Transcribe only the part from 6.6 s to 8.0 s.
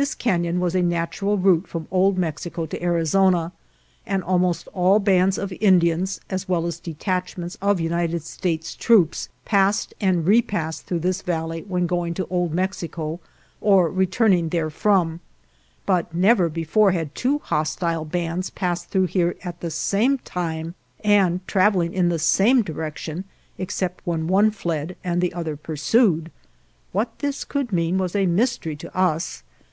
as detachments of